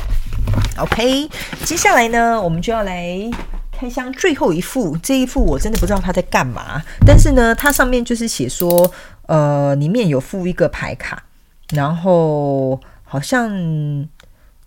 [0.78, 1.30] ，OK，
[1.64, 3.30] 接下来呢，我们就要来。
[3.82, 8.92] 开箱最后一副，这一副我真的不知道他在干嘛，但是呢，它上面就是写说，
[9.26, 11.24] 呃，里面有附一个牌卡，
[11.70, 14.08] 然后好像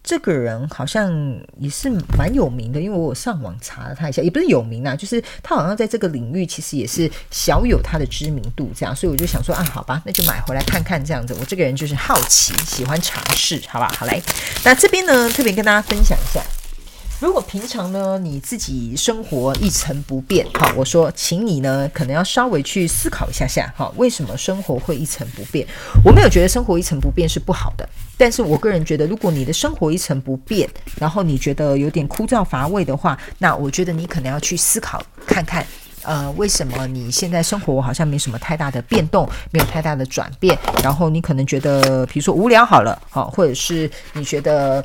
[0.03, 1.13] 这个人好像
[1.61, 11.33] 也是蛮有名的，因为我上网查了他一下，也不是有名啊，就是他好像在这个领域其实也是小有他的知名度，这样，所以我就想说啊，好吧，那就买回来看看这样子。
[11.39, 14.21] 我这个人就是好奇，喜欢尝试，好吧，好嘞，
[14.65, 16.43] 那这边呢，特别跟大家分享一下。
[17.25, 25.67] 如果平常呢，你自己生活一成不变，好，我说，请你呢，可能要稍微去思考一下下，哈，为什么生活会一成不变？
[26.05, 30.69] 我没有觉得生活一成不变是不好的，但是我个人觉得，如果你的生活一成不变，
[31.01, 35.67] 然后你觉得有点枯燥乏味的话，那我觉得你可能要去思考看看，
[36.03, 44.85] 呃，为什么你现在生活好像没什么太大的变动，没有太大的转变，然后你可能觉得，比如说无聊好了，好，或者是你觉得。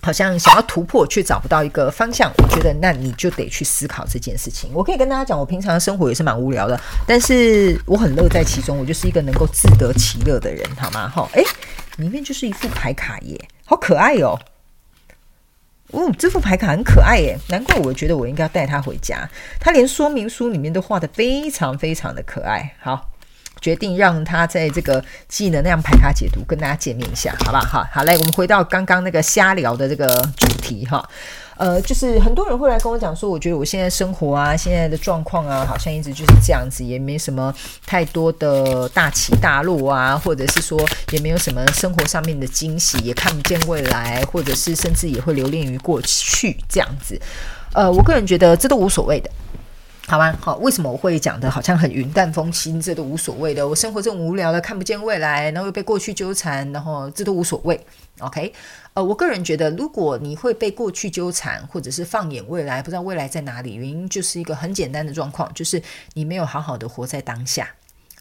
[0.00, 4.70] 好像想要突破却找不到一个方向，我觉得那你就得去思考这件事情。
[4.72, 11.08] 我可以跟大家讲，我平常的生活也是蛮无聊的，但是我很乐在其中，我就是一个能够自得其乐的人，好吗？
[11.08, 11.44] 哈，诶，
[11.96, 14.38] 里面就是一副牌卡耶，好可爱哦。
[15.90, 19.28] 哦，这副牌卡很可爱耶，难怪我觉得我应该要带它回家。
[19.58, 22.74] 它连说明书里面都画得非常非常的可爱。
[22.80, 23.10] 好。
[23.60, 27.64] 决定让他在这个技能量排卡解读跟大家见面一下，好不好？
[27.64, 31.06] 好，好，来，我们回到刚刚那个瞎聊的这个主题哈。
[31.56, 37.52] 呃，就是很多人会来跟我讲说，我觉得我现在生活啊，现在的状况啊，好像一直就是这样子，也没什么
[37.84, 47.20] 太多的大起大落啊，或者是说也没有什么生活上面的惊喜，也看不见未来，或者是甚至也会留恋于过去这样子。
[47.72, 49.28] 呃，我个人觉得这都无所谓的。
[50.10, 50.34] 好吗？
[50.40, 52.80] 好，为什么我会讲的好像很云淡风轻？
[52.80, 53.68] 这都无所谓的。
[53.68, 57.78] 我生活这么无聊的，看不见未来，然后又被过去纠缠，然后这都无所谓。
[58.20, 58.50] OK，
[58.94, 65.82] 呃，我个人觉得，如果你会被过去纠缠，或者是放眼未来，不知道未来在哪里，原因就是一个很简单的状况，就是
[66.14, 67.68] 你没有好好的活在当下。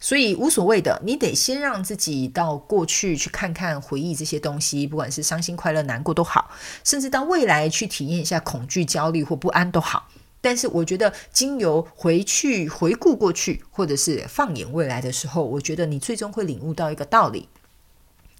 [0.02, 6.52] 所以无所谓的，你得先让自己到过去去看看、回忆这些东西，不管是伤心、快乐、难过都好，
[6.84, 10.10] 甚至到未来去体验一下恐惧、焦虑或不安都好。
[10.39, 17.50] 但是我觉得，经由回去回顾过去，或者是放眼未来的时候，我觉得你最终会领悟到一个道理：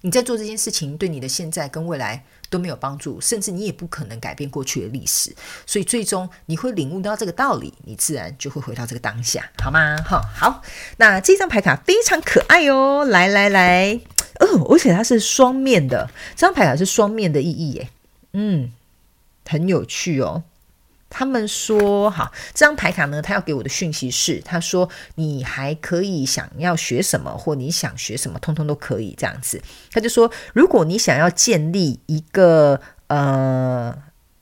[0.02, 5.34] 你在做这件事情，对你的现在跟未来都没有帮助，甚至你也不可能改变过去的历史。
[5.66, 9.96] 所以最终你会领悟到这个道理，你自然就会回到这个当下，好吗？
[9.98, 10.62] 哈，好。
[10.98, 14.00] 那这张牌卡非常可爱哦，来来来，
[14.38, 17.90] 哦，而且它是双面的，这张牌卡是双面的意义耶，
[18.32, 18.72] 嗯，
[19.46, 20.44] 很有趣哦。
[21.10, 29.60] 他们说：“哈，这张牌卡呢，他要给我的讯息是，他说你还可以想要学什么，或你想学什么，通通都可以这样子。
[29.90, 33.96] 他就说，如果你想要建立一个呃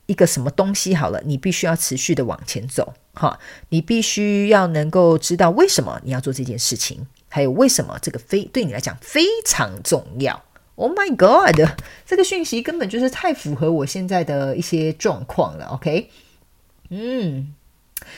[0.07, 10.43] 一个什么东西，好了，你必须要持续的往前走，哈，你必须要能够知道为什么你要做这件事情，还有为什么这个非对你来讲非常重要。
[10.75, 11.71] Oh my God，
[12.05, 15.67] 这个讯息根本就是太符合我现在的一些状况了。
[15.67, 16.11] OK。”
[16.89, 17.56] 嗯，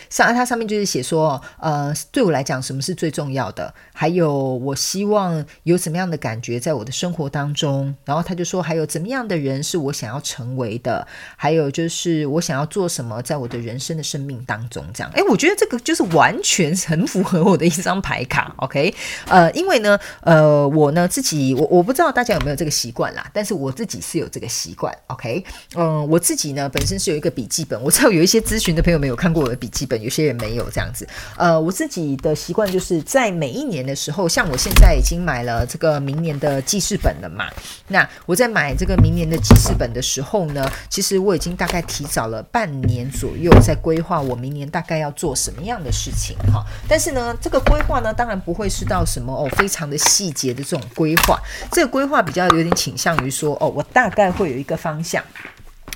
[0.10, 3.74] 上它上面就是写说，呃，对我来讲，什么是最重要的？
[3.94, 7.96] 还有，我希望有什么样的感觉在我的生活当中。
[8.06, 11.08] 然后他就说，还有怎么样的人是我想要成为的？
[11.36, 15.12] 还有就是我想要做什么，在我的人生的生命当中，这样。
[15.14, 18.54] 诶，我觉得这个就是完全很符合我的一张牌卡。
[18.58, 18.94] OK，
[19.28, 24.94] 呃，因为呢，呃，我呢自己，我我不知道大家有没有这个习惯啦，但是我自己是有这个习惯。
[25.08, 25.44] OK，
[25.76, 30.00] 嗯，我自己呢本身是有一个笔记本，我知道有一些咨询的朋友没有看过我的笔记本。
[30.02, 37.46] 有些人没有这样子，呃，我自己的习惯就是在每一年的时候，像我现在已经买了这个明年的记事本了嘛。
[37.90, 46.64] 那我在买这个明年的记事本的时候呢，其实我已经大概提早了半年左右在规划我明年大概要做什么样的事情哈。
[46.88, 51.40] 但是呢，这个规划呢，当然不会是到什么哦非常的细节的这种规划，
[51.72, 55.24] 这个规划比较有点倾向于说哦，我大概会有一个方向。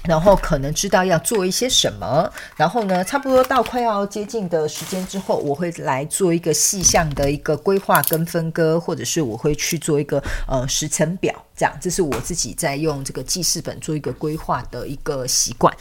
[0.04, 15.74] 然后可能知道要做一些什么，然后呢，差不多到快要接近的时间之后，我会来做一个细项的一个规划跟分割，或者是我会去做一个呃时程表，这样，这是我自己在用这个记事本做一个规划的一个习惯。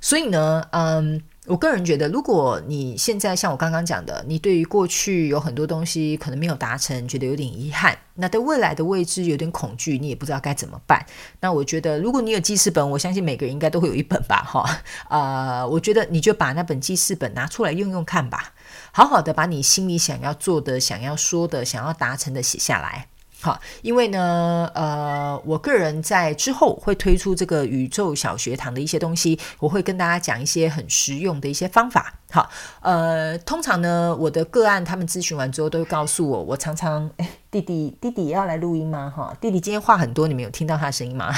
[0.00, 1.22] 所以呢，嗯。
[1.46, 11.04] 我个人觉得，如果你现在像我刚刚讲的，你对于过去有很多东西可能没有达成，觉得有点遗憾，那对未来的未知有点恐惧，你也不知道该怎么办。
[11.40, 18.54] 那我觉得，如果你有记事本，我相信每个人应该都会有一本吧，哈，呃，我觉得你就把那本记事本拿出来用用看吧，
[18.90, 23.08] 好好的把你心里想要做的、想要说的、想要达成的写下来。
[23.44, 32.14] 好，因为呢，呃，我个人在之后会推出这个宇宙小学堂的一些东西，我会跟大家讲一些很实用的一些方法。
[32.30, 32.48] 好，
[32.80, 39.12] 呃，通常呢，我的个案他们咨询完之后都会告诉我，我常常， 哎，弟弟，弟弟要来录音吗？
[39.14, 41.30] 哈，弟弟今天话很多，你们有听到他的声音吗？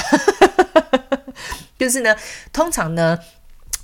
[1.77, 2.15] 就是呢，
[2.53, 3.19] 通常呢。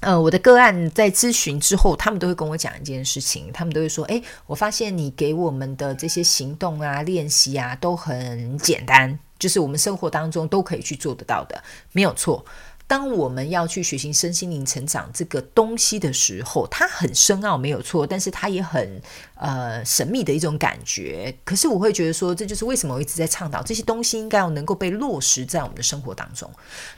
[0.03, 11.63] 呃，我的个案在咨询之后，他们都会跟我讲一件事情，他们都会说：“诶，我发现你给我们的这些行动啊、练习啊，都很简单，就是我们生活当中都可以去做得到的，
[11.93, 12.45] 没有错。”
[12.93, 19.01] 当我们要去学习身心灵成长这个东西的时候，它很深奥，没有错，但是它也很
[19.37, 21.35] 呃神秘的一种感觉。
[21.43, 26.51] 可是我会觉得说，这就是为什么我一直在倡导这些东西应该要能够被落实在我们的生活当中。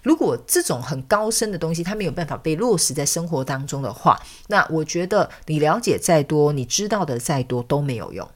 [0.02, 8.28] 如果这种很高深的东西它没有办法被落实在生活当中的话，那我觉得你了解再多，你知道的再多都没有用。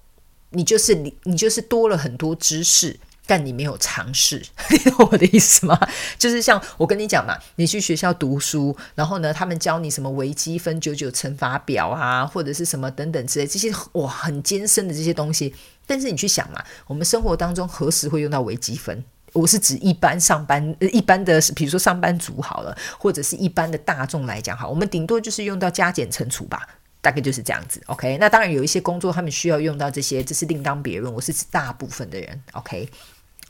[0.50, 3.00] 你就是你，你就是多了很多知识。
[3.28, 5.78] 但你没有尝试， 你懂我的意思吗？
[6.18, 15.54] 就是像我跟你讲嘛，你去学校读书，然后呢，他们教你什么微积分、九九乘法表啊，或者是什么等等之类这些哇，很艰深的这些东西。
[15.86, 19.04] 但是你去想嘛，我们生活当中何时会用到微积分？
[19.34, 26.66] 我是指一般上班、一般的，比如说上班族好了，或者是一般的大众来讲好，我们顶多就是用到加减乘除吧，
[27.02, 27.78] 大概就是这样子。
[27.88, 31.12] OK，那当然有一些工作他们需要用到这些，这是另当别论。
[31.12, 32.88] 我是指大部分的人，OK。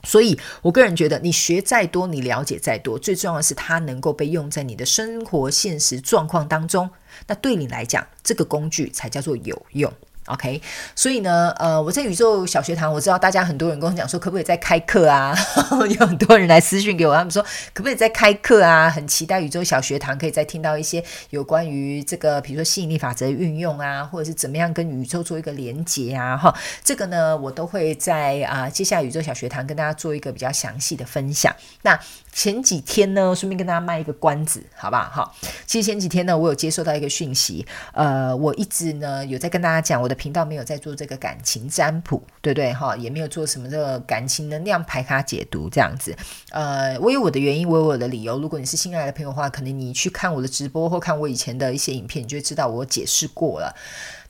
[0.05, 6.89] 所以，我个人觉得，你学再多，你了解再多，最重要的是它能够被用在你的生活现实状况当中。
[7.27, 9.93] 那对你来讲，这个工具才叫做有用。
[10.29, 10.61] OK，
[10.95, 15.35] 所以呢，呃，我在宇宙小学堂，我知道大家很多人跟我讲说，可不可以再开课啊？
[15.99, 18.91] 有很多人来私讯给我，他们说可不可以再开课啊？
[18.91, 31.55] 很期待宇宙小学堂可以再听到一些有关于这个，比如说吸引力法则运用啊，或者是怎么样跟宇宙做一个连接啊，哈，这个呢，我都会在啊、接下来宇宙小学堂跟大家做一个比较详细的分享。
[31.83, 31.99] 那
[32.39, 35.03] 前几天呢，顺便跟大家卖一个关子，好不好？
[35.11, 35.33] 哈，
[35.67, 40.15] 其实前几天呢，我有接收到一个讯息，呃，我一直呢有在跟大家讲我的。
[40.19, 42.73] 频道没有在做这个感情占卜，对不对？
[42.73, 46.13] 哈，也没有做什么这个感情能量牌卡解读这样子。
[46.51, 48.39] 呃，我有我的原因，我有我的理由。
[48.41, 53.73] 如果你是新来的朋友的话，可能你去看我的直播或看我以前的一些影片，你就会知道我解释过了。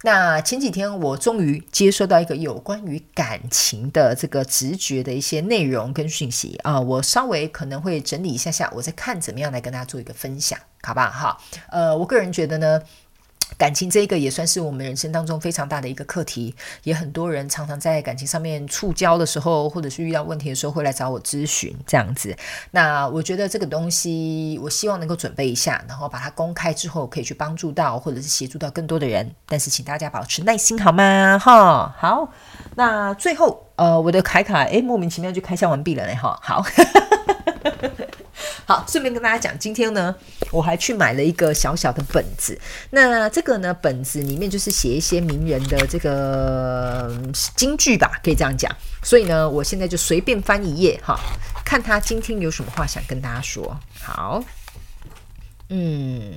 [0.03, 11.11] 那前几天我终于接收到一个有关于感情的这个直觉的一些内容跟讯息啊，我稍微可能会整理一下下，我再看怎么样来跟大家做一个分享，好吧？
[11.11, 11.39] 哈，
[11.71, 12.81] 呃，我个人觉得呢。
[13.59, 22.35] 感情这一个也算是我们人生当中非常大的一个课题，也很多人常常在感情上面触礁的时候，或者是遇到问题的时候，会来找我咨询这样子。
[22.71, 29.29] 那我觉得这个东西，我希望能够准备一下，然后把它公开之后，可以去帮助到或者是协助到更多的人。
[29.47, 31.37] 但是请大家保持耐心好吗？
[31.39, 32.33] 哈，好。
[32.77, 36.65] 那最后，呃，我的凯卡，诶，莫名其妙就开箱完毕了嘞，哈，好。
[38.69, 40.15] 好，顺便跟大家讲，今天呢，
[40.51, 42.61] 我还去买了一个小小的本子。
[42.91, 47.11] 那这个呢，本子里面就是写一些名人的这个
[47.57, 48.71] 金句吧，可以这样讲。
[49.03, 51.19] 所以呢，我现在就随便翻一页哈，
[51.65, 53.81] 看他今天有什么话想跟大家说。
[54.03, 54.45] 好，
[55.71, 56.31] 嗯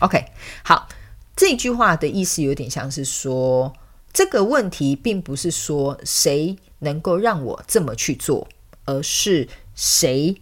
[0.00, 0.26] ，OK，
[0.62, 0.86] 好。
[1.34, 3.72] 这句话的意思有点像是说，
[4.12, 8.46] 这个问题并不是说谁能够让我这么去做，
[8.84, 10.36] 而是谁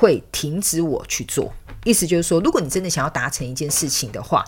[0.00, 1.52] 会停止我去做。
[1.84, 4.42] 意思就是说，如果你真的想要达成一件事情的话，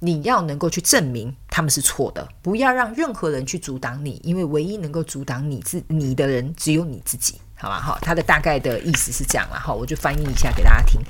[0.00, 7.40] 你要能够去证明他们是错的，不要让任何人去阻挡你，因为唯一能够阻挡你自你的人只有你自己。
[7.60, 11.00] 好吧，好，他的大概的意思是这样了哈，我就翻译一下给大家听。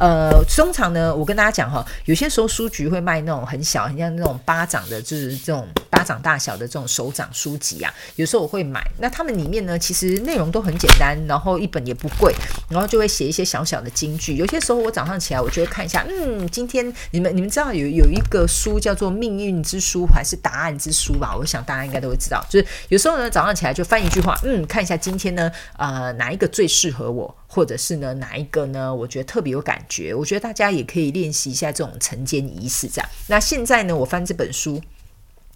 [0.00, 7.92] 呃，通常呢，我跟大家讲哈，有些时候书局会卖那种很小，很像那种巴掌的，就是这种巴掌大小的这种手掌书籍啊。
[8.16, 12.34] 有时候我会买，那他们里面呢，其实内容都很简单，然后一本也不贵，
[12.70, 14.36] 然后就会写一些小小的金句。
[14.36, 21.36] 有些时候我早上起来，我就会看一下，嗯，今天你们你们知道有有一个书叫做《命运之书》还是《答案之书》吧？
[21.36, 22.42] 我想大家应该都会知道。
[22.48, 28.94] 就是有时候呢，早上起来就翻一句话，嗯，看一下今天呢，啊、呃，哪一个最适合我，或者是呢，哪一个呢？
[28.94, 30.14] 我觉得特别有感觉。
[30.14, 33.10] 我觉得大家也可以练习一下这种晨间仪式，这样。
[33.26, 34.80] 那现在呢，我翻这本书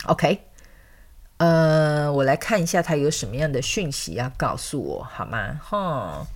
[0.07, 0.40] ，OK，
[1.36, 5.61] 呃，我来看一下它有什么样的讯息要告诉我，好吗？
[5.62, 6.26] 哈，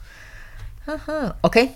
[0.85, 1.71] 哈哈，OK，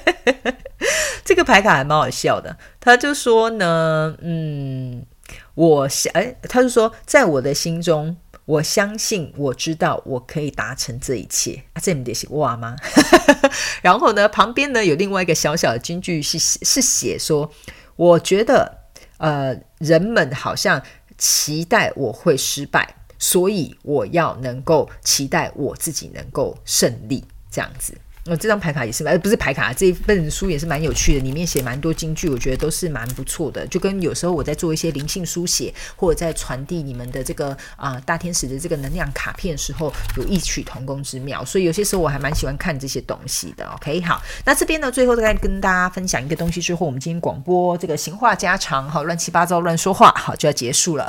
[1.24, 2.58] 这个牌卡还蛮好笑的。
[2.78, 5.06] 他就说呢，嗯，
[5.54, 8.18] 我想，哎，他就说，在我的心中。
[8.50, 11.62] 我相信，我知道，我可以达成这一切。
[11.72, 12.74] 啊，这么点写哇吗？
[13.80, 17.48] 然后呢，旁边呢有另外一个小小的金句是是写说，
[17.94, 18.78] 我觉得
[19.18, 20.82] 呃，人们好像
[21.16, 27.94] 期待我会失败，所以我要能够期待我自己能够胜利，这样子。
[28.26, 33.66] 那、哦、这张牌卡也是，呃，不是牌卡，这一本书也是蛮有趣的，里面写蛮多金句，我觉得都是蛮不错的。
[33.68, 41.42] 就跟有时候我在做一些灵性书写，或者在传递你们的这个啊、大天使的这个能量卡片的时候，有异曲同工之妙。
[41.46, 43.66] 所以有些时候我还蛮喜欢看这些东西的。
[43.76, 51.06] OK，好，那这边呢，最后再跟大家分享一个东西之后，我们今天广播这个闲话家常，哈，乱七八糟乱说话，好就要结束了。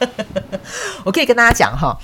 [1.04, 1.98] 我可以跟大家讲哈，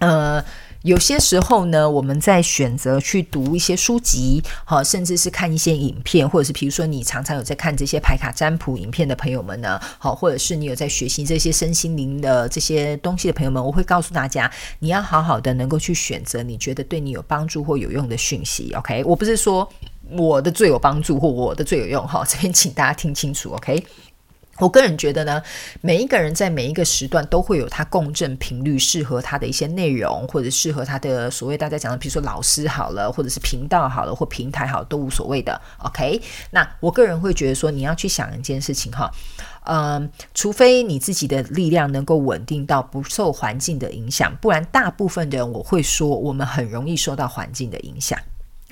[0.00, 0.44] 呃。
[0.82, 18.72] 有些时候呢，我们在选择去读一些书籍，好，甚至是看一些影片，或者是比如说你常常有在看这些牌卡占卜影片的朋友们呢，好，或者是你有在学习这些身心灵的这些东西的朋友们，我会告诉大家，你要好好的能够去选择你觉得对你有帮助或有用的讯息。
[18.74, 19.68] OK，我不是说
[20.12, 23.50] 我的最有帮助或我的最有用，哈，这边请大家听清楚。
[23.50, 23.84] OK。
[24.58, 25.42] 我个人觉得呢，
[25.80, 35.60] 每一个人在每一个时段都会有他共振频率适合他的一些内容，或者适合他的所谓大家讲的，比如说老师好了，或者是频道好了，或平台好，都无所谓的。
[35.78, 39.10] OK，那我个人会觉得说，你要去想一件事情哈，
[39.64, 48.18] 嗯，除非你自己的力量能够稳定到不受环境的影响，不然大部分的人我会说，我们很容易受到环境的影响。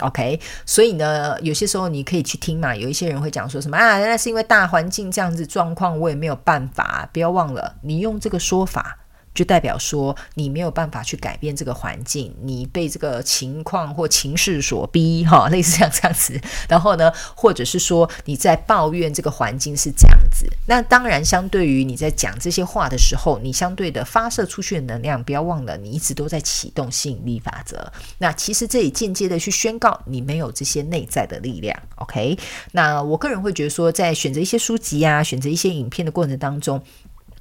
[0.00, 2.76] OK，所以呢，有些时候你可以去听嘛。
[2.76, 7.08] 有一些人会讲说什么啊，原来是因为大环境这样子状况，我也没有办法。
[7.12, 8.98] 不要忘了，你用这个说法。
[9.36, 16.40] 就代表说你没有办法去改变这个环境，你被这个情况或情势所逼，哈， 类似像这样子。
[16.68, 20.46] 然后呢，或者是说你在抱怨这个环境是这样子。
[20.66, 27.92] 那当然，相对于你在讲这些话的时候，你相对的发射出去的能量，不要忘了，你一直都在启动吸引力法则。
[28.18, 31.78] 那其实这里间接的去宣告你没有这些内在的力量。
[31.96, 32.38] OK，
[32.72, 36.82] 那我个人会觉得说，在选择一些书籍啊，选择一些影片的过程当中。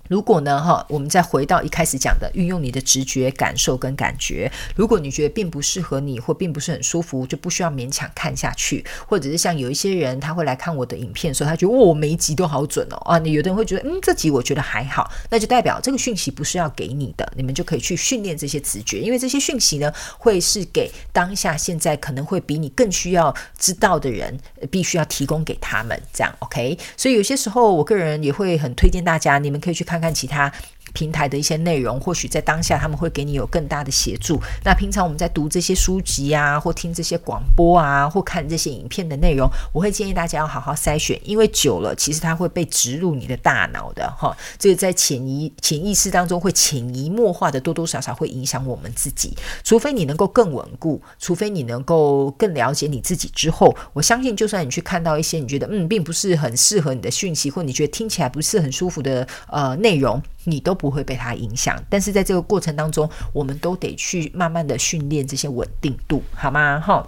[0.08, 4.52] 如果呢，哈，我们再回到一开始讲的，运用你的直觉、感受跟感觉。
[4.76, 8.86] 如果你觉得并不适合你，或并不是很舒服，就不需要勉强看下去。
[9.08, 24.40] 或者是像有一些人，他会来看我的影片的时候，他觉得哦，每一集都好准哦，啊，你有的人会觉得，嗯，这集我觉得还好，那就代表这个讯息不是要给你的，你们就可以去训练这些直觉，因为这些讯息呢，会是给当下现在可能会比你更需要知道的人，
[24.70, 26.78] 必须要提供给他们，这样 OK。
[26.96, 29.95] 所以有些时候，我个人也会很推荐大家，你们可以去看。
[29.96, 30.52] 看看其他
[30.96, 34.42] 平台的一些内容，或许在当下他们会给你有更大的协助。
[34.64, 44.36] 那平常我们在读这些书籍啊，或听这些广播啊，或看这些影片的内容，我会建议大家要好好筛选，因为久了其实它会被植入你的大脑的哈。
[44.58, 49.36] 这个在潜移潜意识当中会潜移默化的，多多少少会影响我们自己。
[49.64, 66.80] 除非你能够更稳固，除非你能够更了解你自己之后，我相信就算你去看到一些你觉得嗯并不是很适合你的讯息，或你觉得听起来不是很舒服的呃内容，你都不会被它影响，但是在这个过程当中，我们都得去慢慢的训练这些稳定度，好吗？
[66.80, 67.06] 哈，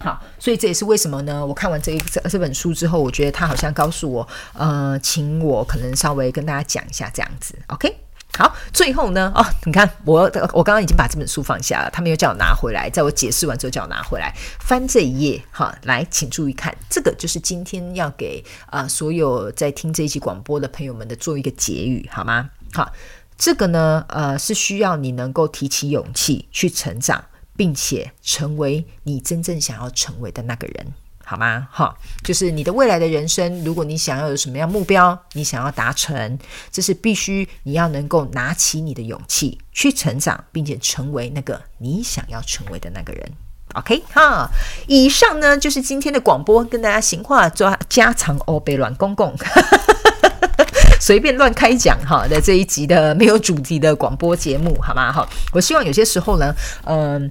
[0.00, 1.44] 好，所以这也是为什么呢？
[1.46, 7.94] 我看完这一这这本书之后，我觉得他好像告诉我，呃，请我可能稍微跟大家讲一下这样子，OK。
[8.38, 10.22] 好，最后呢，哦，你看我
[10.52, 22.48] 我刚刚已经把这本书放下了，他们又叫我拿回来，在我解释完之后叫我拿回来，翻这一页，哈，来，请注意看，这个就是今天要给啊、所有在听这一期广播的朋友们的做一个结语，好吗？
[22.72, 22.92] 好，
[23.36, 27.24] 这个呢，呃，是需要你能够提起勇气去成长，
[27.56, 30.86] 并且成为你真正想要成为的那个人。
[31.24, 31.68] 好吗？
[31.70, 36.36] 好，就是你的未来的人生，如果你想要有什么样目标，你想要达成，
[36.72, 43.32] 这是必须你要能够拿起你的勇气去成长，并且成为那个你想要成为的那个人。
[43.74, 44.50] OK，哈，
[44.88, 49.32] 以上呢就是今天的广播，跟大家闲话抓家常哦，别乱公公，
[51.00, 55.12] 随便乱开讲哈的这一集的没有主题的广播节目，好吗？
[55.12, 56.54] 哈，我希望有些时候呢，
[56.84, 57.30] 嗯、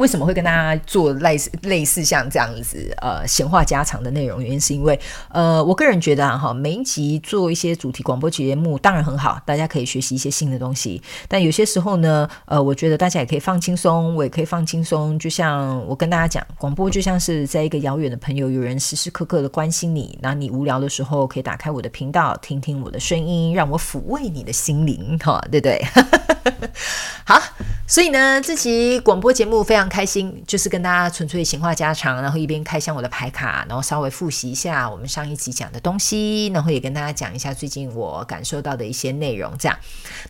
[0.00, 4.42] 为什么会跟大家做类似类似像这样子呃闲话家常的内容？
[4.42, 4.98] 原因是因为
[5.28, 11.02] 呃我个人觉得哈、每一集做一些主题广播节目当然很好，大家可以学习一些新的东西。
[11.28, 15.18] 但有些时候呢，呃，我觉得大家也可以放轻松，我也可以放轻松。
[15.18, 20.18] 就像我跟大家讲，广播就像是在一个遥远的朋友，有人时时刻刻的关心你。
[20.22, 25.84] 那你无聊的时候，可以打开我的频道，听听我的声音，让我抚慰你的心灵，哈，对不对？
[27.24, 27.38] 好，
[27.86, 29.89] 所以呢，这期广播节目非常。
[29.90, 39.52] 开心就是跟大家纯粹闲话家常，然后一边开箱我的牌卡，然后稍微复习一下我们上一集讲的东西，然后也跟大家讲一下最近我感受到的一些内容。
[39.58, 39.76] 这样，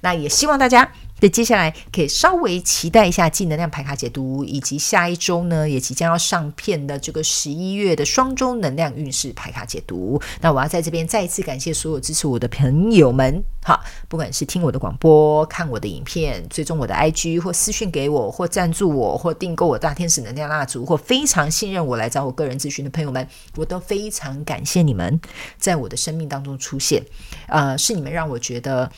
[0.01, 0.91] 那也希望大家
[1.21, 10.21] 那接下来可以稍微期待一下净能量牌卡解读，以及下一周呢也即将要上片的这个十一月的双周能量运势牌卡解读。
[10.41, 25.21] 那我要在这边再一次感谢所有支持我的朋友们，好，不管是听我的广播、看我的影片、追踪我的 IG 或私讯给我或赞助我或订购我大天使能量蜡烛或非常信任我来找我个人咨询的朋友们，我都非常感谢你们
[25.59, 27.03] 在我的生命当中出现。
[27.49, 28.91] 呃，是你们让我觉得，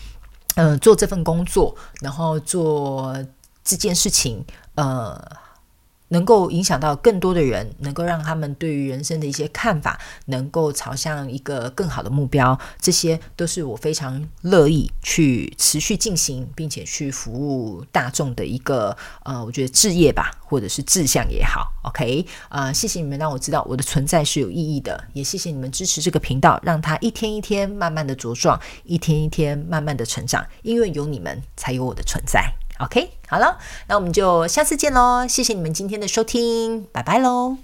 [0.56, 3.14] 嗯，做这份工作，然后做
[3.64, 4.44] 这件事情，
[4.74, 5.41] 呃。
[6.12, 21.72] 能够影响到更多的人，能够让他们对于人生的一些看法，能够朝向一个更好的目标，这些都是我非常乐意去持续进行，并且去服务大众的一个呃，我觉得志业吧，或者是志向也好。
[21.84, 32.52] OK，啊、呃，谢谢你们让我知道我的存在是有意义的，也谢谢你们支持这个频道，让它一天一天慢慢的茁壮，一天一天慢慢的成长，因为有你们，才有我的存在。
[32.82, 35.26] OK，好了，那我们就下次见喽！
[35.28, 37.56] 谢谢你们今天的收听，拜拜喽。